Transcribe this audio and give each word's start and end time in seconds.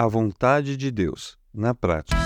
a 0.00 0.06
vontade 0.06 0.78
de 0.78 0.90
Deus 0.90 1.36
na 1.52 1.74
prática. 1.74 2.16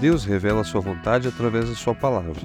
Deus 0.00 0.24
revela 0.24 0.62
sua 0.62 0.80
vontade 0.80 1.26
através 1.26 1.68
da 1.68 1.74
sua 1.74 1.92
palavra. 1.92 2.40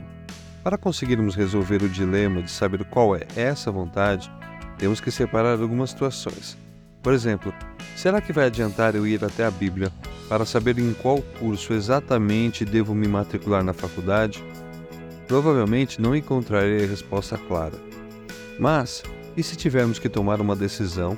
Para 0.64 0.76
conseguirmos 0.76 1.36
resolver 1.36 1.84
o 1.84 1.88
dilema 1.88 2.42
de 2.42 2.50
saber 2.50 2.84
qual 2.86 3.16
é 3.16 3.28
essa 3.36 3.72
vontade, 3.72 4.32
temos 4.80 5.00
que 5.00 5.12
separar 5.12 5.62
algumas 5.62 5.92
situações. 5.92 6.58
Por 7.04 7.14
exemplo, 7.14 7.54
será 7.96 8.20
que 8.20 8.34
vai 8.34 8.46
adiantar 8.46 8.96
eu 8.96 9.06
ir 9.06 9.24
até 9.24 9.46
a 9.46 9.52
Bíblia 9.52 9.92
para 10.28 10.46
saber 10.46 10.80
em 10.80 10.94
qual 10.94 11.22
curso 11.40 11.74
exatamente 11.74 12.66
devo 12.66 12.96
me 12.96 13.08
matricular 13.08 13.64
na 13.64 13.74
faculdade? 13.74 14.44
Provavelmente 15.28 16.02
não 16.02 16.16
encontrarei 16.16 16.84
a 16.84 16.88
resposta 16.88 17.38
clara. 17.38 17.78
Mas, 18.60 19.04
e 19.36 19.44
se 19.44 19.56
tivermos 19.56 20.00
que 20.00 20.10
tomar 20.10 20.40
uma 20.40 20.56
decisão 20.56 21.18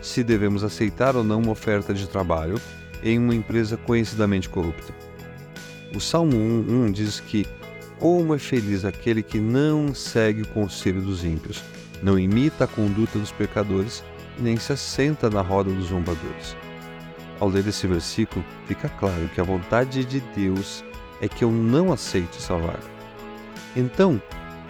se 0.00 0.24
devemos 0.24 0.64
aceitar 0.64 1.14
ou 1.14 1.22
não 1.22 1.40
uma 1.40 1.52
oferta 1.52 1.92
de 1.92 2.08
trabalho 2.08 2.60
em 3.02 3.18
uma 3.18 3.34
empresa 3.34 3.76
conhecidamente 3.76 4.48
corrupta? 4.48 4.94
O 5.94 6.00
Salmo 6.00 6.36
1, 6.36 6.92
diz 6.92 7.20
que 7.20 7.46
como 7.98 8.34
é 8.34 8.38
feliz 8.38 8.84
aquele 8.84 9.22
que 9.22 9.38
não 9.38 9.94
segue 9.94 10.42
o 10.42 10.48
conselho 10.48 11.02
dos 11.02 11.24
ímpios, 11.24 11.62
não 12.02 12.18
imita 12.18 12.64
a 12.64 12.68
conduta 12.68 13.18
dos 13.18 13.30
pecadores 13.30 14.02
nem 14.38 14.56
se 14.56 14.72
assenta 14.72 15.28
na 15.28 15.42
roda 15.42 15.70
dos 15.70 15.88
zombadores. 15.88 16.56
Ao 17.40 17.48
ler 17.48 17.66
esse 17.66 17.86
versículo, 17.86 18.44
fica 18.66 18.88
claro 18.88 19.28
que 19.34 19.40
a 19.40 19.44
vontade 19.44 20.04
de 20.04 20.20
Deus 20.36 20.84
é 21.22 21.26
que 21.26 21.42
eu 21.42 21.50
não 21.50 21.90
aceite 21.90 22.38
vaga. 22.46 22.78
Então, 23.74 24.22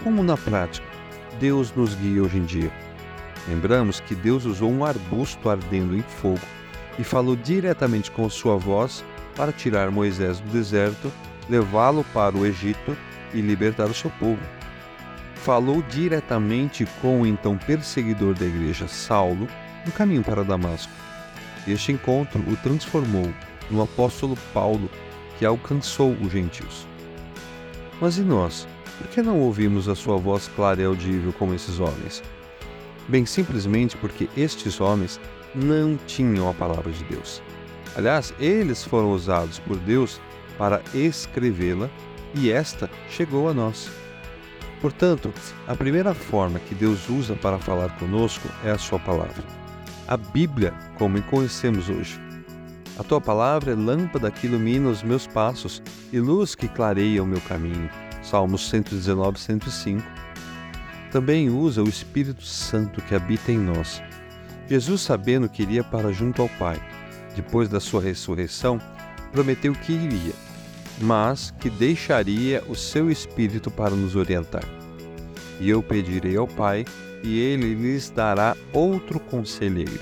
como 0.05 0.23
na 0.23 0.37
prática 0.37 0.87
Deus 1.41 1.75
nos 1.75 1.97
guia 1.97 2.23
hoje 2.23 2.39
em 2.39 2.45
dia? 2.45 2.73
Lembramos 3.49 3.99
que 3.99 4.15
Deus 4.15 4.45
usou 4.45 4.71
um 4.71 4.85
arbusto 4.85 5.51
ardendo 5.51 5.97
em 5.97 6.03
fogo 6.03 6.41
e 6.97 7.03
falou 7.03 7.35
diretamente 7.35 8.11
com 8.11 8.29
sua 8.31 8.57
voz 8.57 9.05
para 9.35 9.53
tirar 9.53 9.91
Moisés 9.91 10.39
do 10.39 10.51
deserto, 10.51 11.11
levá-lo 11.49 12.05
para 12.13 12.37
o 12.37 12.47
Egito 12.47 12.97
e 13.35 13.41
libertar 13.41 13.87
o 13.87 13.95
seu 13.95 14.11
povo. 14.11 14.43
Falou 15.35 15.83
diretamente 15.83 16.87
com 17.01 17.23
o 17.23 17.27
então 17.27 17.57
perseguidor 17.57 18.35
da 18.35 18.45
igreja, 18.45 18.87
Saulo, 18.87 19.49
no 19.85 19.93
caminho 19.93 20.23
para 20.23 20.45
Damasco. 20.45 20.93
Este 21.67 21.93
encontro 21.93 22.41
o 22.49 22.57
transformou 22.57 23.33
no 23.71 23.83
apóstolo 23.83 24.37
Paulo, 24.53 24.91
que 25.39 25.47
alcançou 25.47 26.13
os 26.21 26.33
gentios. 26.33 26.87
Mas 28.01 28.19
e 28.19 28.23
nós? 28.23 28.67
Por 28.99 29.07
que 29.09 29.23
não 29.23 29.41
ouvimos 29.41 29.89
a 29.89 29.95
sua 29.95 30.17
voz 30.17 30.49
clara 30.55 30.83
e 30.83 30.85
audível 30.85 31.33
como 31.33 31.55
esses 31.55 31.81
homens? 31.81 32.23
Bem 33.09 33.25
simplesmente 33.25 33.97
porque 33.97 34.29
estes 34.37 34.81
homens 34.81 35.21
não 35.55 35.97
tinham 36.07 36.49
a 36.49 36.55
palavra 36.55 36.93
de 36.93 37.05
Deus. 37.05 37.43
Aliás, 37.97 38.33
eles 38.39 38.85
foram 38.85 39.13
usados 39.13 39.59
por 39.61 39.77
Deus 39.79 40.21
para 40.57 40.83
escrevê-la 40.95 41.89
e 42.35 42.51
esta 42.51 42.91
chegou 43.09 43.49
a 43.49 43.55
nós. 43.55 43.91
Portanto, 44.81 45.33
a 45.67 45.75
primeira 45.75 46.15
forma 46.15 46.59
que 46.59 46.75
Deus 46.75 47.09
usa 47.09 47.35
para 47.35 47.59
falar 47.59 47.99
conosco 47.99 48.49
é 48.65 48.71
a 48.71 48.79
Sua 48.79 48.99
palavra. 48.99 49.60
A 50.11 50.17
Bíblia, 50.17 50.75
como 50.99 51.19
a 51.19 51.23
conhecemos 51.23 51.89
hoje. 51.89 52.21
A 52.99 53.05
tua 53.05 53.21
palavra 53.21 53.71
é 53.71 53.75
lâmpada 53.77 54.29
que 54.29 54.49
ilumina 54.49 54.89
os 54.89 55.05
meus 55.05 55.25
passos 55.25 55.81
e 56.13 56.19
luz 56.19 56.57
que 56.57 56.67
clareia 56.67 57.23
o 57.23 57.27
meu 57.27 57.41
caminho. 57.43 57.89
Salmos 58.21 58.69
119, 58.69 59.39
105. 59.39 60.03
Também 61.13 61.49
usa 61.49 61.81
o 61.81 61.89
Espírito 61.89 62.43
Santo 62.43 63.01
que 63.03 63.15
habita 63.15 63.53
em 63.53 63.59
nós. 63.59 64.03
Jesus, 64.69 65.03
sabendo 65.03 65.49
que 65.49 65.63
iria 65.63 65.85
para 65.85 66.13
junto 66.13 66.43
ao 66.43 66.49
Pai, 66.49 66.83
depois 67.37 67.69
da 67.69 67.79
sua 67.79 68.03
ressurreição, 68.03 68.81
prometeu 69.31 69.73
que 69.75 69.93
iria, 69.93 70.35
mas 71.01 71.55
que 71.61 71.71
deixaria 71.71 72.65
o 72.69 72.75
seu 72.75 73.13
Espírito 73.13 73.71
para 73.71 73.95
nos 73.95 74.17
orientar. 74.17 74.80
E 75.61 75.69
eu 75.69 75.83
pedirei 75.83 76.37
ao 76.37 76.49
Pai, 76.49 76.85
e 77.23 77.39
ele 77.39 77.75
lhes 77.75 78.09
dará 78.11 78.57
outro 78.73 79.21
conselheiro, 79.21 80.01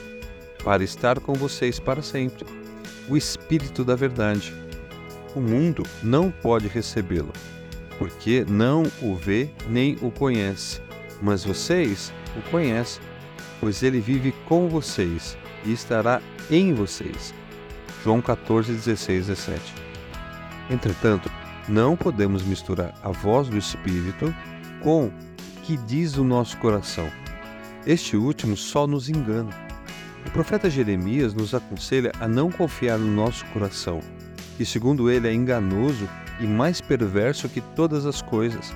para 0.63 0.85
estar 0.85 1.19
com 1.19 1.35
vocês 1.35 1.81
para 1.81 2.01
sempre, 2.01 2.47
o 3.09 3.17
Espírito 3.17 3.85
da 3.85 3.97
Verdade. 3.97 4.55
O 5.35 5.41
mundo 5.41 5.83
não 6.03 6.31
pode 6.31 6.69
recebê-lo, 6.69 7.33
porque 7.99 8.47
não 8.49 8.85
o 9.03 9.17
vê 9.17 9.51
nem 9.69 9.97
o 10.01 10.11
conhece, 10.11 10.81
mas 11.21 11.45
vocês 11.45 12.13
o 12.37 12.51
conhecem, 12.51 13.03
pois 13.61 13.83
ele 13.83 14.01
vive 14.01 14.33
com 14.47 14.69
vocês 14.69 15.37
e 15.65 15.73
estará 15.73 16.23
em 16.51 16.73
vocês. 16.73 17.35
João 18.05 18.23
14, 18.23 18.73
16, 18.73 19.27
17. 19.27 19.75
Entretanto, 20.71 21.31
não 21.69 21.97
podemos 21.97 22.43
misturar 22.45 22.95
a 23.03 23.11
voz 23.11 23.49
do 23.49 23.59
Espírito 23.59 24.33
com 24.83 25.11
que 25.69 25.77
diz 25.77 26.17
o 26.17 26.25
nosso 26.25 26.57
coração. 26.57 27.07
Este 27.87 28.17
último 28.17 28.57
só 28.57 28.87
nos 28.87 29.11
engana. 29.11 29.51
O 30.27 30.31
profeta 30.31 30.71
Jeremias 30.71 31.35
nos 31.35 31.53
aconselha 31.53 32.11
a 32.19 32.27
não 32.27 32.51
confiar 32.51 32.99
no 32.99 33.07
nosso 33.07 33.45
coração, 33.53 34.01
que, 34.57 34.65
segundo 34.65 35.11
ele, 35.11 35.29
é 35.29 35.35
enganoso 35.35 36.09
e 36.41 36.47
mais 36.47 36.81
perverso 36.81 37.51
que 37.51 37.61
todas 37.61 38.07
as 38.07 38.23
coisas. 38.23 38.75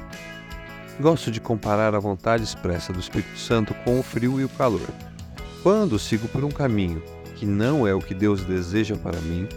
Gosto 1.00 1.30
de 1.30 1.40
comparar 1.40 1.94
a 1.94 1.98
vontade 1.98 2.44
expressa 2.44 2.92
do 2.92 3.00
Espírito 3.00 3.38
Santo 3.38 3.72
com 3.86 3.98
o 3.98 4.02
frio 4.02 4.38
e 4.38 4.44
o 4.44 4.48
calor. 4.50 4.90
Quando 5.62 5.98
sigo 5.98 6.28
por 6.28 6.44
um 6.44 6.50
caminho 6.50 7.02
que 7.36 7.46
não 7.46 7.88
é 7.88 7.94
o 7.94 8.00
que 8.00 8.12
Deus 8.12 8.44
deseja 8.44 8.96
para 8.96 9.18
mim 9.22 9.48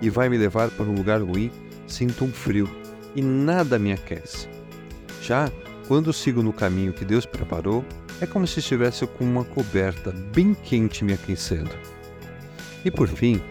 e 0.00 0.08
vai 0.08 0.30
me 0.30 0.38
levar 0.38 0.70
para 0.70 0.86
um 0.86 0.94
lugar 0.94 1.20
ruim, 1.20 1.50
sinto 1.86 2.24
um 2.24 2.32
frio 2.32 2.66
e 3.14 3.20
nada 3.20 3.78
me 3.78 3.92
aquece. 3.92 4.48
Já 5.20 5.52
quando 5.88 6.12
sigo 6.12 6.42
no 6.42 6.52
caminho 6.52 6.92
que 6.92 7.04
Deus 7.04 7.24
preparou, 7.24 7.84
é 8.20 8.26
como 8.26 8.46
se 8.46 8.60
estivesse 8.60 9.06
com 9.06 9.24
uma 9.24 9.42
coberta 9.42 10.12
bem 10.12 10.54
quente 10.54 11.02
me 11.02 11.14
aquecendo. 11.14 11.74
E 12.84 12.90
por 12.90 13.08
fim, 13.08 13.42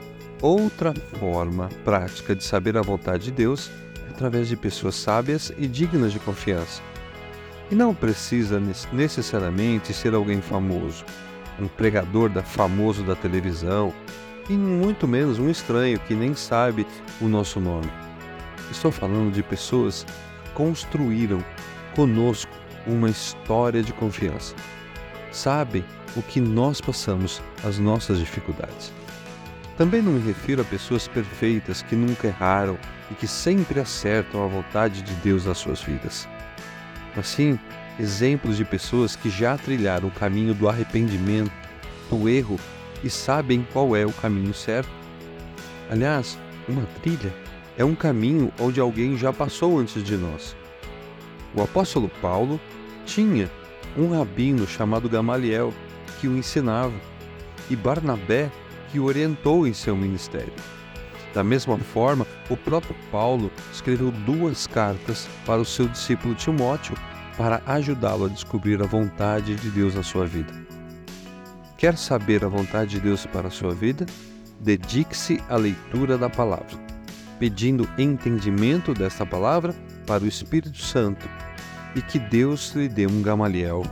outra 0.41 0.93
forma 1.19 1.67
prática 1.83 2.35
de 2.35 2.43
saber 2.43 2.77
a 2.77 2.81
vontade 2.81 3.25
de 3.25 3.31
Deus 3.31 3.71
é 4.07 4.11
através 4.11 4.47
de 4.47 4.55
pessoas 4.55 4.93
sábias 4.95 5.51
e 5.57 5.67
dignas 5.67 6.13
de 6.13 6.19
confiança. 6.19 6.81
E 7.71 7.75
não 7.75 7.93
precisa 7.93 8.61
necessariamente 8.93 9.91
ser 9.91 10.13
alguém 10.13 10.39
famoso 10.39 11.03
um 11.59 11.67
pregador 11.67 12.29
da, 12.29 12.43
famoso 12.43 13.03
da 13.03 13.15
televisão, 13.15 13.93
e 14.49 14.53
muito 14.53 15.07
menos 15.07 15.39
um 15.39 15.49
estranho 15.49 15.99
que 16.01 16.13
nem 16.13 16.35
sabe 16.35 16.85
o 17.19 17.27
nosso 17.27 17.59
nome. 17.59 17.89
Estou 18.71 18.91
falando 18.91 19.33
de 19.33 19.43
pessoas 19.43 20.05
que 20.43 20.51
construíram 20.51 21.43
conosco 21.97 22.51
uma 22.85 23.09
história 23.09 23.81
de 23.81 23.91
confiança. 23.91 24.53
Sabem 25.31 25.83
o 26.15 26.21
que 26.21 26.39
nós 26.39 26.79
passamos, 26.79 27.41
as 27.63 27.79
nossas 27.79 28.19
dificuldades. 28.19 28.93
Também 29.79 30.03
não 30.03 30.11
me 30.11 30.19
refiro 30.19 30.61
a 30.61 30.65
pessoas 30.65 31.07
perfeitas 31.07 31.81
que 31.81 31.95
nunca 31.95 32.27
erraram 32.27 32.77
e 33.09 33.15
que 33.15 33.25
sempre 33.25 33.79
acertam 33.79 34.43
a 34.43 34.47
vontade 34.47 35.01
de 35.01 35.11
Deus 35.15 35.45
nas 35.47 35.57
suas 35.57 35.81
vidas. 35.81 36.29
Assim, 37.17 37.57
exemplos 37.99 38.57
de 38.57 38.63
pessoas 38.63 39.15
que 39.15 39.27
já 39.27 39.57
trilharam 39.57 40.09
o 40.09 40.11
caminho 40.11 40.53
do 40.53 40.69
arrependimento, 40.69 41.51
do 42.11 42.29
erro 42.29 42.59
e 43.03 43.09
sabem 43.09 43.65
qual 43.73 43.95
é 43.95 44.05
o 44.05 44.13
caminho 44.13 44.53
certo. 44.53 44.91
Aliás, 45.89 46.37
uma 46.69 46.85
trilha 47.01 47.33
é 47.75 47.83
um 47.83 47.95
caminho 47.95 48.53
onde 48.59 48.79
alguém 48.79 49.17
já 49.17 49.33
passou 49.33 49.79
antes 49.79 50.03
de 50.03 50.15
nós. 50.15 50.55
O 51.55 51.61
apóstolo 51.61 52.09
Paulo 52.21 52.59
tinha 53.05 53.49
um 53.97 54.15
rabino 54.15 54.67
chamado 54.67 55.09
Gamaliel 55.09 55.73
que 56.19 56.27
o 56.27 56.37
ensinava 56.37 56.93
e 57.69 57.75
Barnabé 57.75 58.51
que 58.91 58.99
o 58.99 59.05
orientou 59.05 59.67
em 59.67 59.73
seu 59.73 59.95
ministério. 59.95 60.53
Da 61.33 61.43
mesma 61.43 61.77
forma, 61.77 62.25
o 62.49 62.57
próprio 62.57 62.95
Paulo 63.11 63.51
escreveu 63.71 64.11
duas 64.11 64.65
cartas 64.65 65.27
para 65.45 65.61
o 65.61 65.65
seu 65.65 65.87
discípulo 65.87 66.33
Timóteo 66.35 66.95
para 67.37 67.61
ajudá-lo 67.65 68.25
a 68.25 68.29
descobrir 68.29 68.81
a 68.81 68.87
vontade 68.87 69.55
de 69.55 69.69
Deus 69.69 69.93
na 69.93 70.03
sua 70.03 70.25
vida. 70.25 70.51
Quer 71.77 71.95
saber 71.95 72.43
a 72.43 72.47
vontade 72.47 72.91
de 72.91 72.99
Deus 72.99 73.25
para 73.27 73.49
a 73.49 73.51
sua 73.51 73.73
vida? 73.75 74.05
Dedique-se 74.59 75.39
à 75.47 75.55
leitura 75.55 76.17
da 76.17 76.27
palavra, 76.27 76.75
pedindo 77.37 77.87
entendimento 77.99 78.93
desta 78.95 79.23
palavra 79.23 79.75
para 80.07 80.23
o 80.23 80.27
Espírito 80.27 80.81
Santo 80.81 81.29
e 81.93 82.01
que 82.01 82.17
Deus 82.17 82.73
lhe 82.73 82.87
dê 82.87 83.05
um 83.05 83.21
Gamaliel, 83.21 83.83